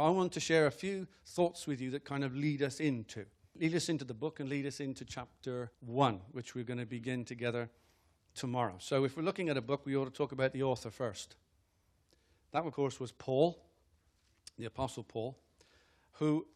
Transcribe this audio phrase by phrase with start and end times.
[0.00, 3.24] I want to share a few thoughts with you that kind of lead us into.
[3.58, 6.86] Lead us into the book and lead us into chapter 1, which we're going to
[6.86, 7.68] begin together
[8.36, 8.76] tomorrow.
[8.78, 11.34] So, if we're looking at a book, we ought to talk about the author first.
[12.52, 13.60] That, of course, was Paul,
[14.56, 15.36] the Apostle Paul,
[16.12, 16.46] who,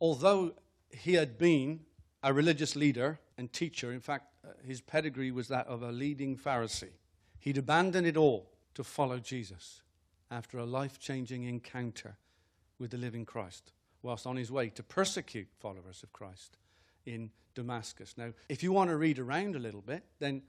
[0.00, 0.54] although
[0.90, 1.80] he had been
[2.24, 6.36] a religious leader and teacher, in fact, uh, his pedigree was that of a leading
[6.36, 6.94] Pharisee,
[7.38, 9.82] he'd abandoned it all to follow Jesus
[10.28, 12.16] after a life changing encounter
[12.80, 13.72] with the living Christ,
[14.02, 16.56] whilst on his way to persecute followers of Christ
[17.06, 18.14] in Damascus.
[18.16, 20.42] Now, if you want to read around a little bit, then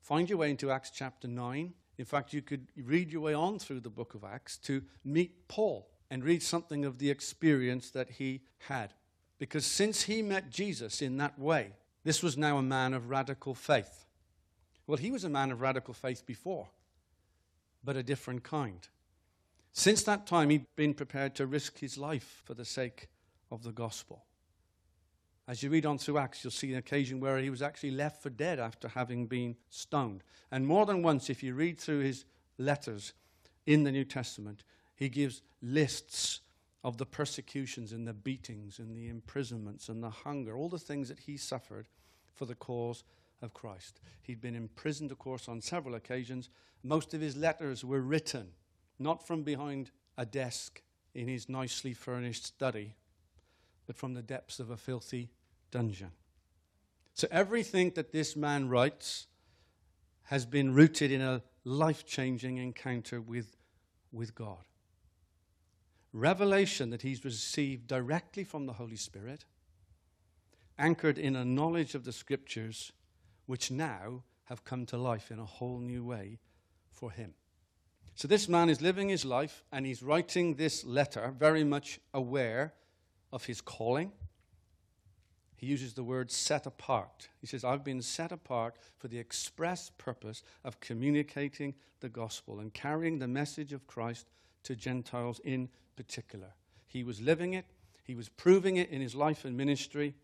[0.00, 1.72] find your way into Acts chapter 9.
[1.96, 5.48] In fact, you could read your way on through the book of Acts to meet
[5.48, 8.94] Paul and read something of the experience that he had.
[9.38, 11.72] Because since he met Jesus in that way,
[12.04, 14.06] this was now a man of radical faith.
[14.86, 16.68] Well, he was a man of radical faith before,
[17.84, 18.86] but a different kind.
[19.78, 23.06] Since that time, he'd been prepared to risk his life for the sake
[23.48, 24.24] of the gospel.
[25.46, 28.20] As you read on through Acts, you'll see an occasion where he was actually left
[28.20, 30.24] for dead after having been stoned.
[30.50, 32.24] And more than once, if you read through his
[32.58, 33.12] letters
[33.66, 34.64] in the New Testament,
[34.96, 36.40] he gives lists
[36.82, 41.08] of the persecutions and the beatings and the imprisonments and the hunger, all the things
[41.08, 41.86] that he suffered
[42.34, 43.04] for the cause
[43.42, 44.00] of Christ.
[44.22, 46.50] He'd been imprisoned, of course, on several occasions.
[46.82, 48.48] Most of his letters were written
[48.98, 50.82] not from behind a desk
[51.14, 52.94] in his nicely furnished study,
[53.86, 55.30] but from the depths of a filthy
[55.70, 56.10] dungeon.
[57.14, 59.26] So everything that this man writes
[60.24, 63.56] has been rooted in a life changing encounter with,
[64.12, 64.64] with God.
[66.12, 69.44] Revelation that he's received directly from the Holy Spirit,
[70.78, 72.92] anchored in a knowledge of the scriptures,
[73.46, 76.38] which now have come to life in a whole new way
[76.90, 77.34] for him.
[78.18, 82.74] So this man is living his life and he's writing this letter very much aware
[83.32, 84.12] of his calling
[85.58, 87.28] he uses the word set apart.
[87.40, 92.72] He says, I've been set apart for the express purpose of communicating the gospel and
[92.72, 94.28] carrying the message of Christ
[94.62, 96.54] to Gentiles in particular.
[96.86, 97.66] He was living it,
[98.04, 100.14] he was proving it in his life and ministry,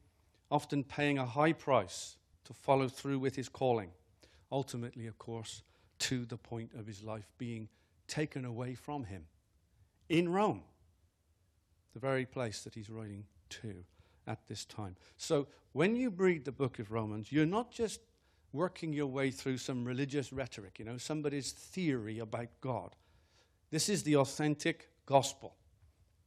[0.53, 3.91] often paying a high price to follow through with his calling.
[4.53, 5.63] Ultimately, of course,
[5.99, 7.69] to the point of his life being
[8.07, 9.25] taken away from him
[10.09, 10.63] in Rome,
[11.93, 13.85] the very place that he's writing to
[14.27, 14.97] at this time.
[15.17, 18.01] So when you read the book of Romans, you're not just
[18.53, 22.95] working your way through some religious rhetoric, you know, somebody's theory about God.
[23.71, 25.57] This is the authentic gospel,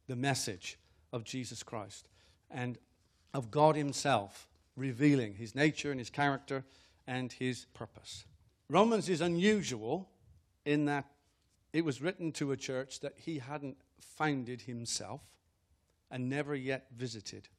[0.08, 0.78] the message
[1.14, 2.10] of Jesus Christ
[2.52, 2.78] and
[3.34, 6.66] of God Himself revealing His nature and His character
[7.08, 8.26] and His purpose.
[8.70, 10.10] Romans is unusual
[10.66, 11.06] in that
[11.78, 15.22] it was written to a church that He hadn't founded Himself
[16.10, 17.50] and never yet visited.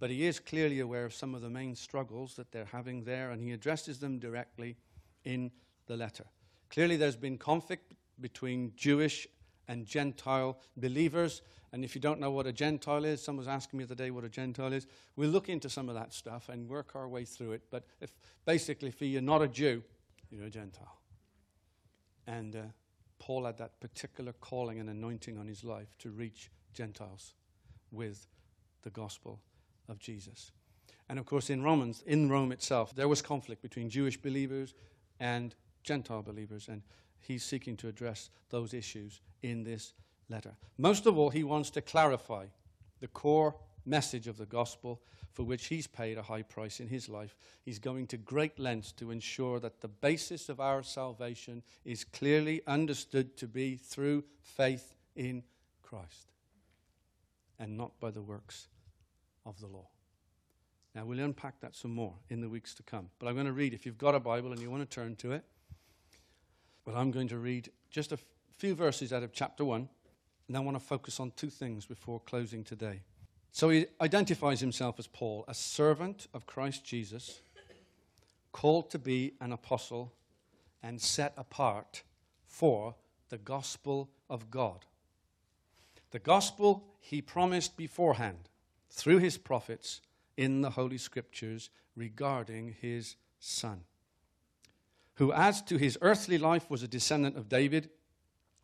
[0.00, 3.30] But he is clearly aware of some of the main struggles that they're having there,
[3.30, 4.76] and he addresses them directly
[5.24, 5.52] in
[5.86, 6.24] the letter.
[6.68, 9.28] Clearly, there's been conflict between Jewish
[9.68, 11.40] and Gentile believers.
[11.72, 14.04] And if you don't know what a Gentile is, someone was asking me the other
[14.04, 14.88] day what a Gentile is.
[15.14, 17.62] We'll look into some of that stuff and work our way through it.
[17.70, 18.10] But if
[18.44, 19.84] basically, if you're not a Jew,
[20.28, 20.98] you're a Gentile.
[22.26, 22.62] And uh,
[23.24, 27.32] Paul had that particular calling and anointing on his life to reach Gentiles
[27.90, 28.26] with
[28.82, 29.40] the gospel
[29.88, 30.52] of Jesus.
[31.08, 34.74] And of course, in Romans, in Rome itself, there was conflict between Jewish believers
[35.20, 36.82] and Gentile believers, and
[37.18, 39.94] he's seeking to address those issues in this
[40.28, 40.52] letter.
[40.76, 42.44] Most of all, he wants to clarify
[43.00, 43.54] the core
[43.86, 45.00] message of the gospel
[45.32, 47.36] for which he's paid a high price in his life.
[47.62, 52.62] He's going to great lengths to ensure that the basis of our salvation is clearly
[52.66, 55.42] understood to be through faith in
[55.82, 56.32] Christ
[57.58, 58.68] and not by the works
[59.44, 59.88] of the law.
[60.94, 63.10] Now, we'll unpack that some more in the weeks to come.
[63.18, 65.16] But I'm going to read, if you've got a Bible and you want to turn
[65.16, 65.44] to it,
[66.86, 68.24] well, I'm going to read just a f-
[68.56, 69.88] few verses out of chapter 1,
[70.46, 73.00] and I want to focus on two things before closing today.
[73.54, 77.40] So he identifies himself as Paul, a servant of Christ Jesus,
[78.50, 80.12] called to be an apostle
[80.82, 82.02] and set apart
[82.48, 82.96] for
[83.28, 84.86] the gospel of God.
[86.10, 88.48] The gospel he promised beforehand
[88.90, 90.00] through his prophets
[90.36, 93.82] in the Holy Scriptures regarding his son,
[95.14, 97.88] who, as to his earthly life, was a descendant of David,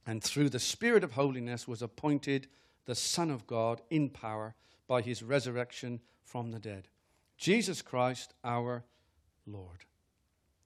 [0.05, 2.49] and through the Spirit of holiness was appointed
[2.87, 4.57] the Son of God in power
[4.91, 6.89] by his resurrection from the dead.
[7.39, 8.83] Jesus Christ, our
[9.47, 9.85] Lord.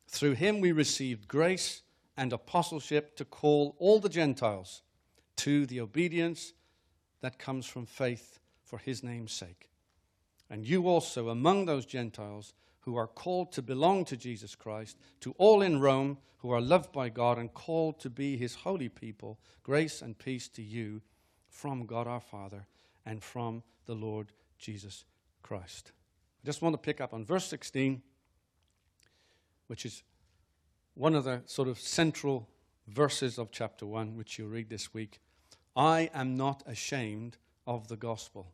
[0.08, 1.82] Through him we received grace
[2.16, 4.80] and apostleship to call all the Gentiles
[5.36, 6.54] to the obedience
[7.20, 9.68] that comes from faith for his name's sake.
[10.48, 15.34] And you also, among those Gentiles who are called to belong to Jesus Christ, to
[15.36, 19.38] all in Rome who are loved by God and called to be his holy people,
[19.62, 21.02] grace and peace to you
[21.50, 22.66] from God our Father
[23.06, 25.04] and from the Lord Jesus
[25.42, 25.92] Christ.
[26.42, 28.02] I just want to pick up on verse 16,
[29.66, 30.02] which is
[30.94, 32.48] one of the sort of central
[32.88, 35.20] verses of chapter 1, which you'll read this week.
[35.76, 37.36] I am not ashamed
[37.66, 38.52] of the gospel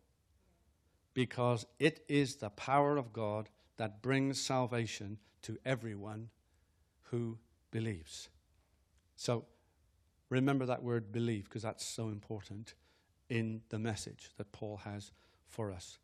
[1.15, 6.31] because it is the power of God that brings salvation to everyone
[7.05, 7.39] who
[7.71, 8.29] believes.
[9.17, 9.45] So
[10.29, 12.75] remember that word believe because that's so important
[13.31, 15.13] in the message that Paul has
[15.49, 15.99] for us.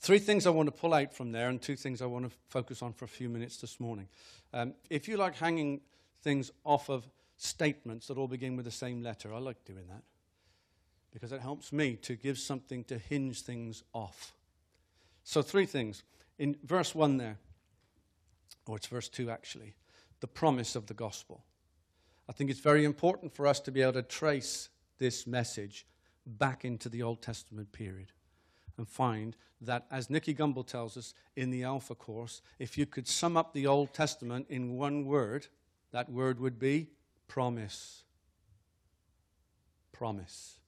[0.00, 2.36] Three things I want to pull out from there, and two things I want to
[2.48, 4.08] focus on for a few minutes this morning.
[4.52, 5.80] Um, if you like hanging
[6.22, 10.02] things off of statements that all begin with the same letter, I like doing that
[11.12, 14.34] because it helps me to give something to hinge things off.
[15.24, 16.02] So, three things.
[16.38, 17.38] In verse 1 there,
[18.66, 19.74] or it's verse 2 actually,
[20.20, 21.44] the promise of the gospel.
[22.28, 24.68] I think it's very important for us to be able to trace
[25.02, 25.84] this message
[26.24, 28.12] back into the Old Testament period
[28.78, 33.08] and find that, as Nicky Gumbel tells us in the Alpha course, if you could
[33.08, 35.48] sum up the Old Testament in one word,
[35.90, 36.90] that word would be
[37.26, 38.04] promise.
[39.90, 40.58] Promise.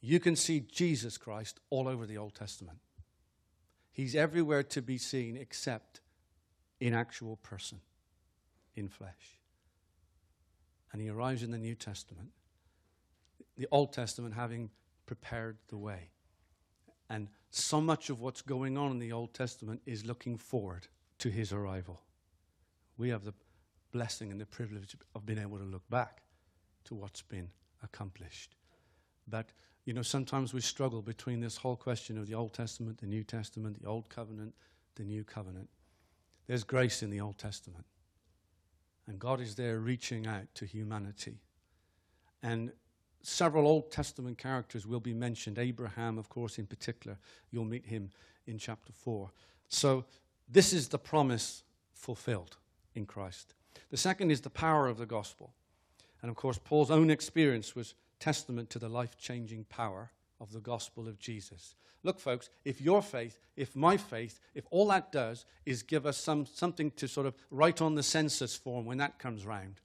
[0.00, 2.78] You can see Jesus Christ all over the Old Testament.
[3.92, 6.00] He's everywhere to be seen except
[6.80, 7.80] in actual person,
[8.74, 9.36] in flesh.
[10.92, 12.30] And he arrives in the New Testament,
[13.56, 14.70] the Old Testament having
[15.06, 16.10] prepared the way.
[17.08, 20.88] And so much of what's going on in the Old Testament is looking forward
[21.18, 22.02] to his arrival.
[22.98, 23.34] We have the
[23.92, 26.22] blessing and the privilege of being able to look back
[26.84, 27.48] to what's been
[27.82, 28.54] accomplished.
[29.28, 29.50] But,
[29.84, 33.24] you know, sometimes we struggle between this whole question of the Old Testament, the New
[33.24, 34.54] Testament, the Old Covenant,
[34.96, 35.68] the New Covenant.
[36.46, 37.84] There's grace in the Old Testament.
[39.06, 41.38] And God is there reaching out to humanity.
[42.42, 42.72] And
[43.22, 45.58] several Old Testament characters will be mentioned.
[45.58, 47.18] Abraham, of course, in particular.
[47.50, 48.10] You'll meet him
[48.46, 49.30] in chapter 4.
[49.68, 50.04] So,
[50.48, 52.56] this is the promise fulfilled
[52.94, 53.54] in Christ.
[53.90, 55.52] The second is the power of the gospel.
[56.22, 60.10] And of course, Paul's own experience was testament to the life changing power
[60.40, 61.74] of the gospel of Jesus.
[62.02, 66.16] Look, folks, if your faith, if my faith, if all that does is give us
[66.16, 69.80] some, something to sort of write on the census form when that comes round,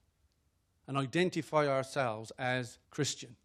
[0.86, 3.36] and identify ourselves as Christian,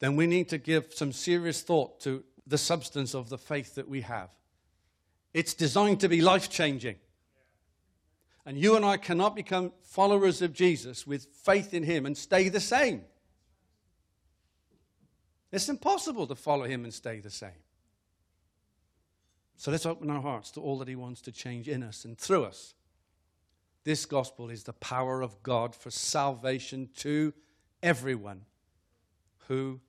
[0.00, 3.88] then we need to give some serious thought to the substance of the faith that
[3.88, 4.28] we have.
[5.32, 6.96] It's designed to be life changing.
[8.44, 12.48] And you and I cannot become followers of Jesus with faith in Him and stay
[12.48, 13.02] the same.
[15.52, 17.50] It's impossible to follow Him and stay the same.
[19.56, 22.18] So let's open our hearts to all that He wants to change in us and
[22.18, 22.74] through us.
[23.84, 27.32] This gospel is the power of God for salvation to
[27.82, 28.42] everyone
[29.48, 29.80] who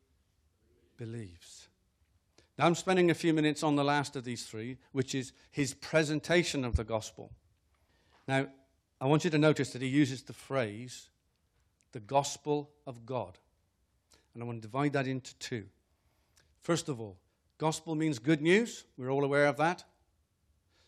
[0.97, 1.69] believes.
[2.57, 5.73] Now, I'm spending a few minutes on the last of these three, which is his
[5.73, 7.31] presentation of the gospel.
[8.27, 8.47] Now,
[9.01, 11.09] I want you to notice that he uses the phrase,
[11.93, 13.37] the gospel of God.
[14.33, 15.65] And I want to divide that into two.
[16.61, 17.17] First of all,
[17.57, 18.85] gospel means good news.
[18.97, 19.83] We're all aware of that.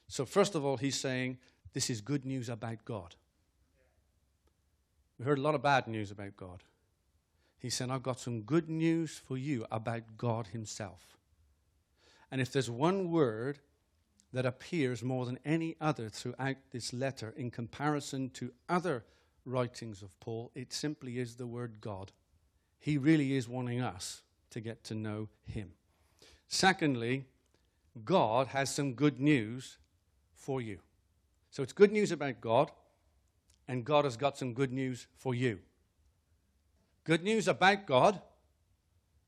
[0.07, 1.37] So, first of all, he's saying
[1.73, 3.15] this is good news about God.
[5.17, 6.63] We heard a lot of bad news about God.
[7.57, 11.17] He said, I've got some good news for you about God Himself.
[12.31, 13.59] And if there's one word
[14.33, 19.05] that appears more than any other throughout this letter in comparison to other
[19.45, 22.11] writings of Paul, it simply is the word God.
[22.85, 25.71] He really is wanting us to get to know Him.
[26.47, 27.25] Secondly,
[28.03, 29.79] God has some good news
[30.35, 30.77] for you.
[31.49, 32.69] So it's good news about God,
[33.67, 35.61] and God has got some good news for you.
[37.05, 38.21] Good news about God,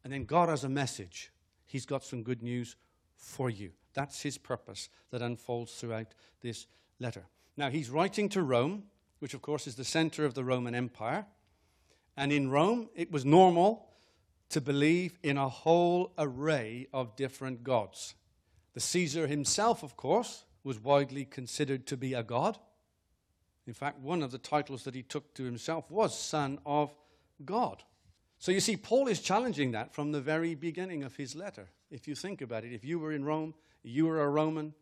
[0.04, 1.32] and then God has a message.
[1.66, 2.76] He's got some good news
[3.16, 3.72] for you.
[3.96, 6.68] That's his purpose that unfolds throughout this
[7.00, 7.26] letter.
[7.58, 8.84] Now, he's writing to Rome,
[9.18, 11.26] which, of course, is the center of the Roman Empire.
[12.18, 13.88] And in Rome, it was normal
[14.50, 18.16] to believe in a whole array of different gods.
[18.74, 22.58] The Caesar himself, of course, was widely considered to be a god.
[23.68, 26.94] In fact, one of the titles that he took to himself was Son of
[27.46, 27.84] God.
[28.40, 31.68] So you see, Paul is challenging that from the very beginning of his letter.
[31.92, 34.74] If you think about it, if you were in Rome, you were a Roman,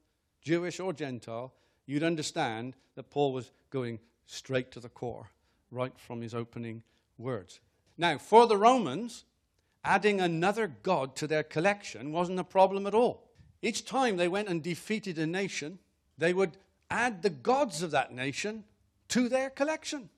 [0.42, 1.54] Jewish or Gentile,
[1.86, 5.30] you'd understand that Paul was going straight to the core,
[5.72, 6.84] right from his opening
[7.18, 7.60] words.
[7.98, 9.26] Now, for the Romans,
[9.84, 13.24] adding another god to their collection wasn't a problem at all.
[13.62, 15.80] Each time they went and defeated a nation,
[16.18, 16.58] they would
[16.90, 18.64] add the gods of that nation
[19.10, 20.10] to their collection.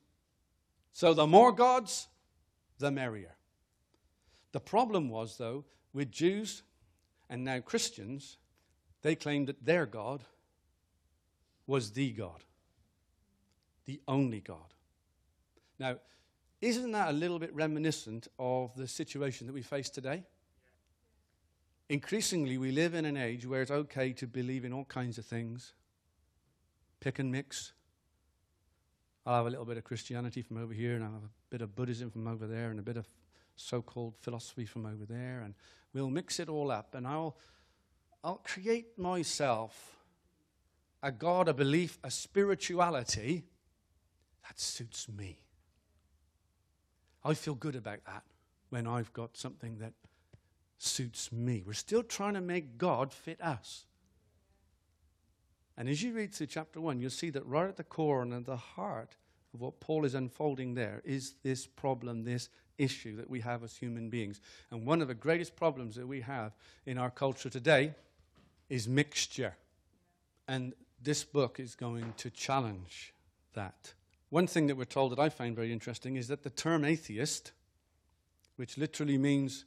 [0.92, 2.08] So the more gods,
[2.78, 3.36] the merrier.
[4.52, 6.62] The problem was, though, with Jews
[7.28, 8.38] and now Christians,
[9.02, 10.24] they claimed that their God
[11.66, 12.42] was the God,
[13.84, 14.74] the only God.
[15.78, 15.96] Now,
[16.60, 20.24] isn't that a little bit reminiscent of the situation that we face today?
[21.88, 25.24] Increasingly, we live in an age where it's okay to believe in all kinds of
[25.24, 25.72] things,
[27.00, 27.72] pick and mix.
[29.24, 31.62] I'll have a little bit of Christianity from over here, and I'll have a bit
[31.62, 33.08] of Buddhism from over there, and a bit of
[33.56, 35.54] so called philosophy from over there, and
[35.92, 37.36] we'll mix it all up, and I'll,
[38.22, 39.96] I'll create myself
[41.02, 43.44] a God, a belief, a spirituality
[44.46, 45.38] that suits me.
[47.28, 48.22] I feel good about that
[48.70, 49.92] when I've got something that
[50.78, 51.62] suits me.
[51.64, 53.84] We're still trying to make God fit us.
[55.76, 58.32] And as you read through chapter 1, you'll see that right at the core and
[58.32, 59.14] at the heart
[59.52, 63.76] of what Paul is unfolding there is this problem, this issue that we have as
[63.76, 64.40] human beings.
[64.70, 66.52] And one of the greatest problems that we have
[66.86, 67.94] in our culture today
[68.70, 69.54] is mixture.
[70.48, 73.12] And this book is going to challenge
[73.52, 73.92] that.
[74.30, 77.52] One thing that we're told that I find very interesting is that the term atheist,
[78.56, 79.64] which literally means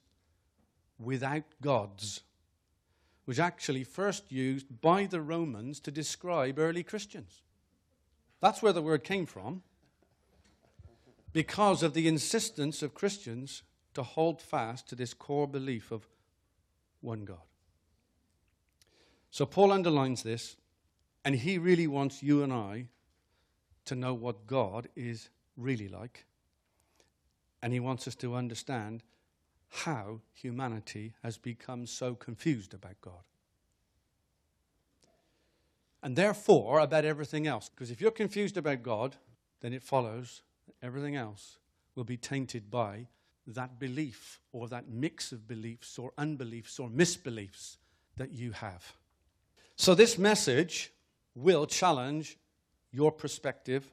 [1.00, 2.22] without gods,
[3.26, 7.42] was actually first used by the Romans to describe early Christians.
[8.40, 9.64] That's where the word came from,
[11.34, 13.64] because of the insistence of Christians
[13.94, 16.08] to hold fast to this core belief of
[17.00, 17.38] one God.
[19.30, 20.58] So Paul underlines this,
[21.24, 22.88] and he really wants you and I
[23.86, 26.26] to know what God is really like.
[27.62, 29.04] And he wants us to understand
[29.70, 33.24] how humanity has become so confused about God.
[36.04, 37.70] And therefore, about everything else.
[37.70, 39.16] Because if you're confused about God,
[39.62, 40.42] then it follows
[40.82, 41.60] everything else
[41.96, 43.08] will be tainted by
[43.48, 47.78] that belief or that mix of beliefs or unbeliefs or misbeliefs
[48.18, 48.94] that you have.
[49.76, 50.92] So, this message
[51.36, 52.38] will challenge
[52.92, 53.90] your perspective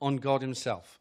[0.00, 1.00] on God Himself.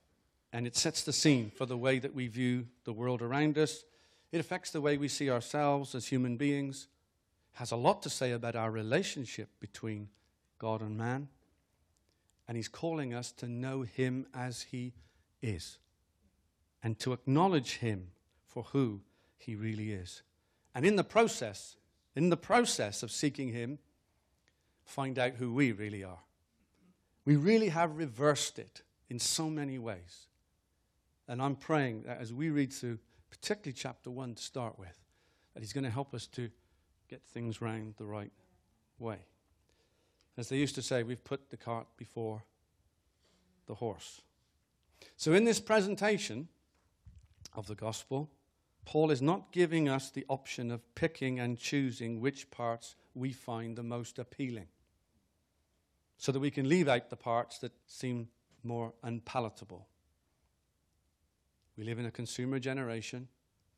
[0.51, 3.83] And it sets the scene for the way that we view the world around us.
[4.31, 6.87] It affects the way we see ourselves as human beings.
[7.53, 10.09] Has a lot to say about our relationship between
[10.59, 11.27] God and man.
[12.47, 14.93] And He's calling us to know Him as He
[15.41, 15.77] is
[16.83, 18.09] and to acknowledge Him
[18.45, 19.01] for who
[19.37, 20.21] He really is.
[20.75, 21.77] And in the process,
[22.15, 23.79] in the process of seeking Him,
[24.85, 26.19] find out who we really are.
[27.25, 30.27] We really have reversed it in so many ways.
[31.27, 32.99] And I'm praying that as we read through,
[33.29, 34.99] particularly chapter 1 to start with,
[35.53, 36.49] that He's going to help us to
[37.09, 38.31] get things round the right
[38.99, 39.19] way.
[40.37, 42.43] As they used to say, we've put the cart before
[43.67, 44.21] the horse.
[45.15, 46.47] So, in this presentation
[47.53, 48.29] of the gospel,
[48.85, 53.77] Paul is not giving us the option of picking and choosing which parts we find
[53.77, 54.67] the most appealing
[56.17, 58.27] so that we can leave out the parts that seem
[58.63, 59.87] more unpalatable.
[61.77, 63.27] We live in a consumer generation.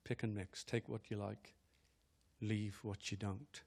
[0.04, 0.64] Pick and mix.
[0.64, 1.54] Take what you like,
[2.42, 3.62] leave what you don't.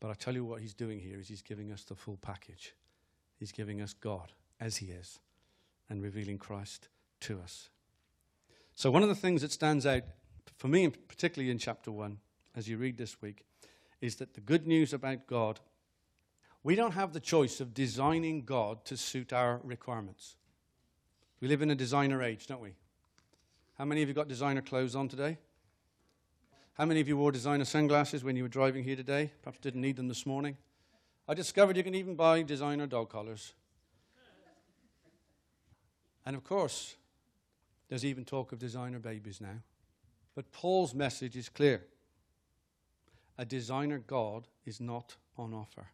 [0.00, 2.74] But I tell you what he's doing here is he's giving us the full package.
[3.38, 5.20] He's giving us God as he is
[5.88, 6.88] and revealing Christ
[7.20, 7.70] to us.
[8.74, 10.02] So, one of the things that stands out
[10.58, 12.18] for me, particularly in chapter 1,
[12.54, 13.44] as you read this week,
[14.00, 15.60] is that the good news about God
[16.66, 20.34] we don't have the choice of designing God to suit our requirements.
[21.40, 22.72] We live in a designer age, don't we?
[23.78, 25.38] How many of you got designer clothes on today?
[26.72, 29.30] How many of you wore designer sunglasses when you were driving here today?
[29.44, 30.56] Perhaps didn't need them this morning.
[31.28, 33.54] I discovered you can even buy designer dog collars.
[36.24, 36.96] And of course,
[37.88, 39.60] there's even talk of designer babies now.
[40.34, 41.84] But Paul's message is clear
[43.38, 45.86] a designer God is not on offer.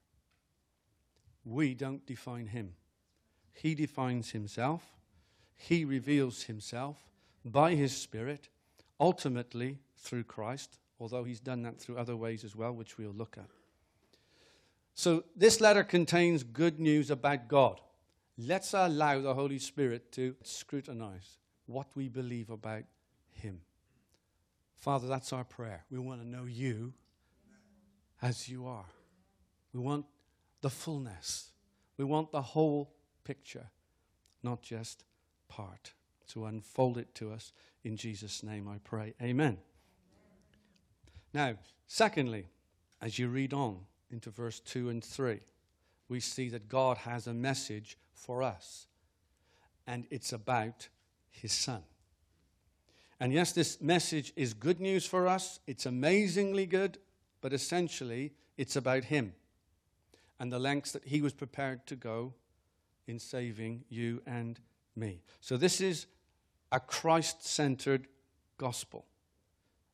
[1.44, 2.74] We don't define him.
[3.52, 4.82] He defines himself.
[5.54, 6.98] He reveals himself
[7.44, 8.48] by his Spirit,
[8.98, 13.36] ultimately through Christ, although he's done that through other ways as well, which we'll look
[13.38, 13.48] at.
[14.94, 17.80] So, this letter contains good news about God.
[18.36, 22.84] Let's allow the Holy Spirit to scrutinize what we believe about
[23.30, 23.60] Him.
[24.76, 25.84] Father, that's our prayer.
[25.90, 26.92] We want to know you
[28.20, 28.86] as you are.
[29.72, 30.06] We want
[30.62, 31.50] the fullness.
[31.98, 33.66] We want the whole picture,
[34.42, 35.04] not just
[35.48, 35.92] part.
[36.28, 37.52] To unfold it to us
[37.84, 39.14] In Jesus' name I pray.
[39.20, 39.58] Amen.
[41.34, 41.54] Now,
[41.86, 42.46] secondly,
[43.00, 45.40] as you read on into verse 2 and 3,
[46.08, 48.86] we see that God has a message for us,
[49.86, 50.88] and it's about
[51.30, 51.82] his son.
[53.18, 55.58] And yes, this message is good news for us.
[55.66, 56.98] It's amazingly good,
[57.40, 59.32] but essentially, it's about him
[60.42, 62.34] and the lengths that he was prepared to go
[63.06, 64.58] in saving you and
[64.96, 65.22] me.
[65.40, 66.06] So, this is
[66.72, 68.08] a Christ centered
[68.58, 69.06] gospel.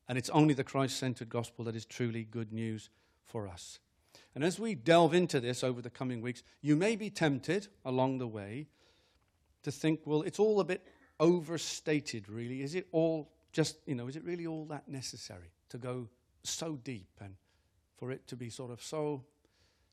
[0.07, 2.89] And it's only the Christ centered gospel that is truly good news
[3.25, 3.77] for us.
[4.33, 8.17] And as we delve into this over the coming weeks, you may be tempted along
[8.17, 8.69] the way
[9.61, 10.83] to think, well, it's all a bit
[11.19, 12.63] overstated, really.
[12.63, 16.09] Is it all just, you know, is it really all that necessary to go
[16.41, 17.35] so deep and
[17.97, 19.25] for it to be sort of so,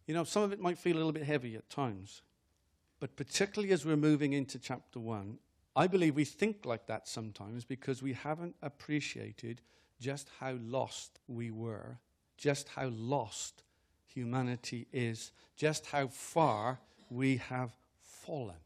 [0.07, 2.23] you know, some of it might feel a little bit heavy at times.
[3.01, 5.39] But particularly as we're moving into chapter one,
[5.75, 9.61] I believe we think like that sometimes because we haven't appreciated
[10.01, 11.99] just how lost we were,
[12.39, 13.63] just how lost
[14.07, 18.57] humanity is, just how far we have fallen.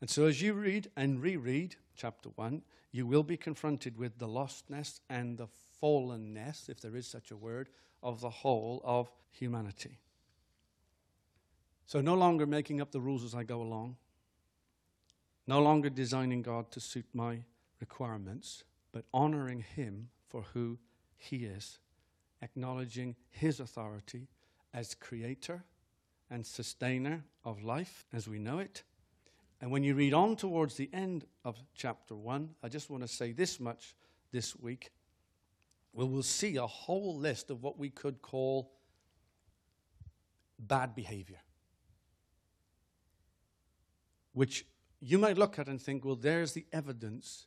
[0.00, 2.62] And so, as you read and reread chapter 1,
[2.92, 5.48] you will be confronted with the lostness and the
[5.82, 7.68] fallenness, if there is such a word,
[8.02, 9.98] of the whole of humanity.
[11.90, 13.96] So, no longer making up the rules as I go along,
[15.48, 17.40] no longer designing God to suit my
[17.80, 20.78] requirements, but honoring Him for who
[21.16, 21.80] He is,
[22.42, 24.28] acknowledging His authority
[24.72, 25.64] as creator
[26.30, 28.84] and sustainer of life as we know it.
[29.60, 33.08] And when you read on towards the end of chapter 1, I just want to
[33.08, 33.96] say this much
[34.30, 34.92] this week.
[35.92, 38.70] We will see a whole list of what we could call
[40.56, 41.40] bad behavior,
[44.40, 44.64] which
[45.02, 47.44] you might look at and think, well, there's the evidence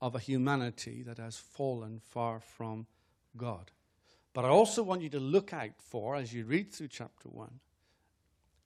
[0.00, 2.84] of a humanity that has fallen far from
[3.36, 3.70] God.
[4.34, 7.48] But I also want you to look out for, as you read through chapter 1,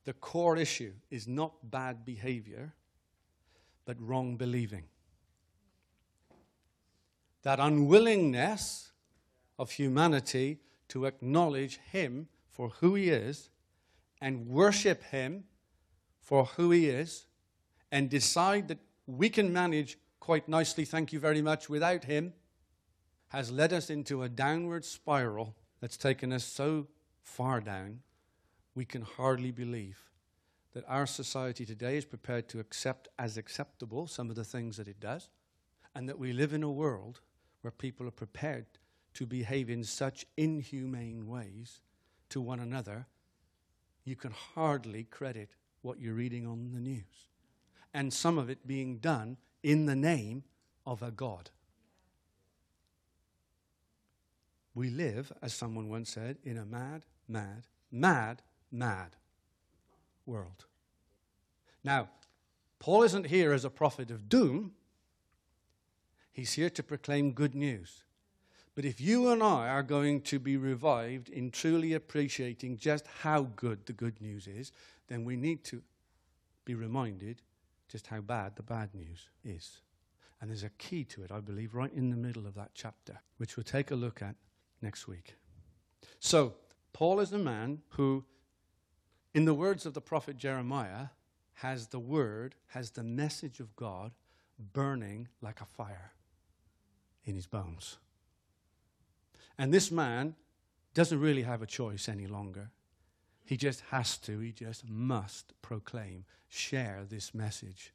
[0.07, 2.73] the core issue is not bad behavior,
[3.85, 4.85] but wrong believing.
[7.43, 8.91] That unwillingness
[9.59, 13.51] of humanity to acknowledge Him for who He is
[14.23, 15.45] and worship Him
[16.23, 17.27] for who He is
[17.95, 22.33] and decide that we can manage quite nicely, thank you very much, without Him
[23.29, 26.89] has led us into a downward spiral that's taken us so
[27.23, 28.01] far down,
[28.75, 30.11] we can hardly believe
[30.73, 34.89] that our society today is prepared to accept as acceptable some of the things that
[34.89, 35.29] it does,
[35.95, 37.21] and that we live in a world
[37.61, 38.67] where people are prepared
[39.13, 41.81] to behave in such inhumane ways
[42.29, 43.07] to one another,
[44.05, 45.51] you can hardly credit
[45.83, 47.29] what you're reading on the news.
[47.95, 50.43] And some of it being done in the name
[50.85, 51.51] of a God.
[54.75, 59.11] We live, as someone once said, in a mad, mad, mad, mad
[60.27, 60.67] world.
[61.85, 62.09] Now,
[62.81, 64.73] Paul isn't here as a prophet of doom,
[66.33, 68.03] he's here to proclaim good news.
[68.75, 73.43] But if you and I are going to be revived in truly appreciating just how
[73.55, 74.73] good the good news is,
[75.07, 75.83] then we need to
[76.65, 77.41] be reminded
[77.95, 79.81] just how bad the bad news is.
[80.41, 83.21] And there's a key to it, I believe, right in the middle of that chapter,
[83.37, 84.35] which we'll take a look at
[84.83, 85.37] next week.
[86.19, 86.55] So,
[86.93, 88.25] Paul is a man who,
[89.33, 91.07] in the words of the prophet Jeremiah,
[91.53, 94.11] has the word, has the message of God
[94.73, 96.15] burning like a fire
[97.25, 97.99] in his bones.
[99.57, 100.35] And this man
[100.95, 102.73] doesn't really have a choice any longer.
[103.45, 107.93] He just has to, he just must proclaim, share this message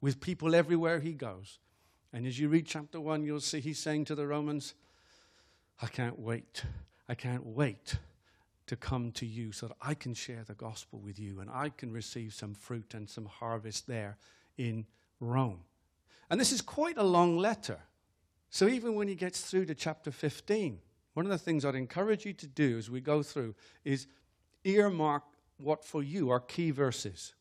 [0.00, 1.58] with people everywhere he goes.
[2.12, 4.74] And as you read chapter 1, you'll see he's saying to the Romans,
[5.80, 6.64] I can't wait.
[7.08, 7.94] I can't wait
[8.66, 11.70] to come to you so that I can share the gospel with you and I
[11.70, 14.16] can receive some fruit and some harvest there
[14.58, 14.86] in
[15.18, 15.60] Rome.
[16.30, 17.80] And this is quite a long letter.
[18.48, 20.78] So even when he gets through to chapter 15,
[21.14, 24.06] one of the things I'd encourage you to do as we go through is
[24.64, 25.24] earmark
[25.58, 27.34] what for you are key verses.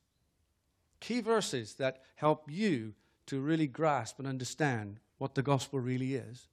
[0.99, 2.93] Key verses that help you
[3.27, 6.47] to really grasp and understand what the gospel really is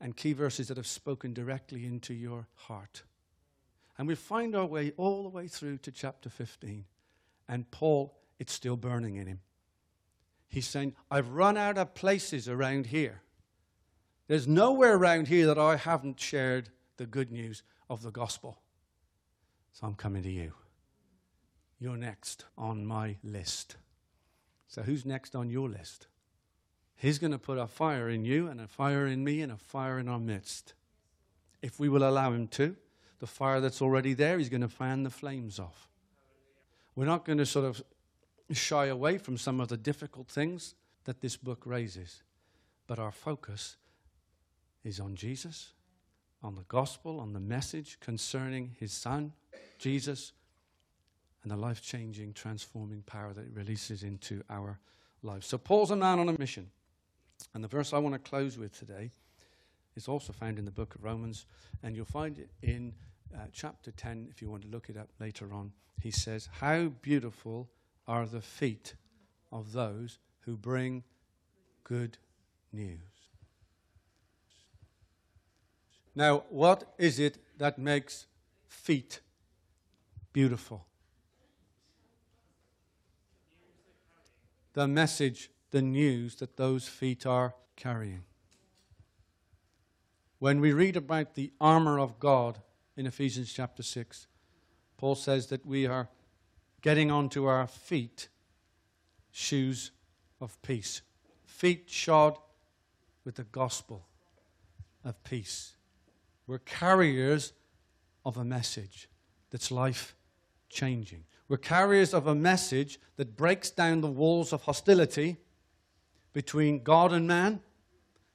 [0.00, 3.04] and key verses that have spoken directly into your heart.
[3.96, 6.84] And we find our way all the way through to chapter 15.
[7.48, 9.40] And Paul, it's still burning in him.
[10.48, 13.22] He's saying, I've run out of places around here.
[14.26, 18.61] There's nowhere around here that I haven't shared the good news of the gospel.
[19.72, 20.52] So I'm coming to you.
[21.78, 23.76] You're next on my list.
[24.68, 26.06] So who's next on your list?
[26.96, 29.56] He's going to put a fire in you and a fire in me and a
[29.56, 30.74] fire in our midst.
[31.60, 32.76] If we will allow Him to,
[33.18, 35.88] the fire that's already there, He's going to fan the flames off.
[36.94, 37.82] We're not going to sort of
[38.52, 42.22] shy away from some of the difficult things that this book raises,
[42.86, 43.76] but our focus
[44.84, 45.72] is on Jesus,
[46.42, 49.32] on the gospel, on the message concerning His Son,
[49.78, 50.32] Jesus,
[51.42, 54.78] and the life changing, transforming power that it releases into our
[55.22, 55.46] lives.
[55.46, 56.70] So, Paul's a man on a mission.
[57.54, 59.10] And the verse I want to close with today
[59.96, 61.46] is also found in the book of Romans,
[61.82, 62.94] and you'll find it in
[63.34, 65.72] uh, chapter 10 if you want to look it up later on.
[66.00, 67.68] He says, How beautiful
[68.06, 68.94] are the feet
[69.50, 71.04] of those who bring
[71.84, 72.18] good
[72.72, 73.11] news.
[76.14, 78.26] Now, what is it that makes
[78.68, 79.20] feet
[80.32, 80.86] beautiful?
[84.74, 88.24] The message the news that those feet are carrying.
[90.38, 92.58] When we read about the armor of God
[92.96, 94.26] in Ephesians chapter 6,
[94.98, 96.08] Paul says that we are
[96.82, 98.28] getting onto our feet
[99.30, 99.92] shoes
[100.40, 101.00] of peace,
[101.44, 102.36] feet shod
[103.24, 104.06] with the gospel
[105.04, 105.74] of peace.
[106.52, 107.54] We're carriers
[108.26, 109.08] of a message
[109.48, 110.14] that's life
[110.68, 111.24] changing.
[111.48, 115.38] We're carriers of a message that breaks down the walls of hostility
[116.34, 117.60] between God and man,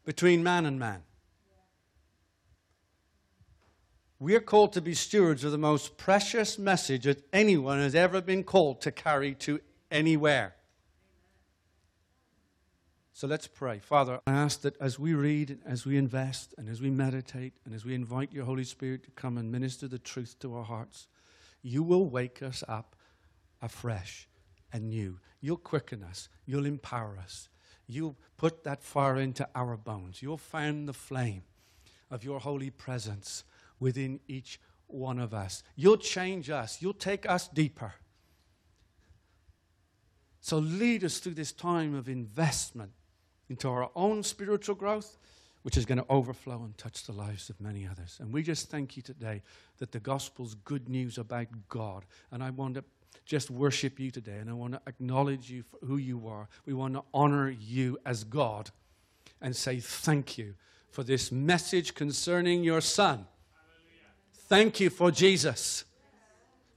[0.03, 1.03] between man and man.
[4.17, 8.19] We are called to be stewards of the most precious message that anyone has ever
[8.19, 9.60] been called to carry to
[9.91, 10.56] anywhere.
[13.17, 13.80] So let's pray.
[13.80, 17.73] Father, I ask that as we read, as we invest, and as we meditate, and
[17.73, 21.08] as we invite your Holy Spirit to come and minister the truth to our hearts,
[21.63, 22.95] you will wake us up
[23.60, 24.27] afresh
[24.71, 25.17] and new.
[25.41, 27.49] You'll quicken us, you'll empower us,
[27.88, 30.21] you'll put that fire into our bones.
[30.21, 31.41] You'll fan the flame
[32.12, 33.43] of your holy presence
[33.80, 35.63] within each one of us.
[35.75, 36.84] You'll change us.
[36.84, 37.95] You'll take us deeper.
[40.39, 42.91] So lead us through this time of investment
[43.49, 45.17] into our own spiritual growth,
[45.63, 48.17] which is going to overflow and touch the lives of many others.
[48.21, 49.41] And we just thank you today
[49.79, 52.05] that the gospel's good news about God.
[52.31, 52.83] And I want to
[53.25, 56.47] just worship you today, and I want to acknowledge you for who you are.
[56.65, 58.69] We want to honor you as God
[59.41, 60.53] and say thank you
[60.89, 63.27] for this message concerning your Son.
[64.33, 65.83] Thank you for Jesus.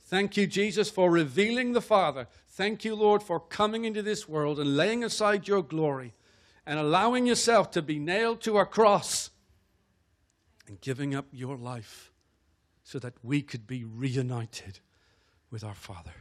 [0.06, 2.26] Thank you, Jesus, for revealing the Father.
[2.48, 6.14] Thank you, Lord, for coming into this world and laying aside your glory
[6.66, 9.30] and allowing yourself to be nailed to a cross
[10.66, 12.12] and giving up your life
[12.84, 14.80] so that we could be reunited
[15.50, 16.12] with our Father.